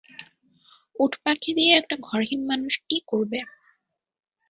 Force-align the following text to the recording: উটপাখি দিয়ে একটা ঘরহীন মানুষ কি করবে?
উটপাখি 0.95 1.51
দিয়ে 1.57 1.71
একটা 1.75 1.95
ঘরহীন 2.01 2.41
মানুষ 2.47 2.73
কি 2.87 2.97
করবে? 3.07 3.39